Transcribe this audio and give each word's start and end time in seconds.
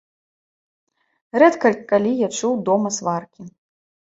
Рэдка 1.43 1.73
калі 1.91 2.11
я 2.25 2.33
чуў 2.41 2.53
дома 2.71 2.89
сваркі. 2.99 3.41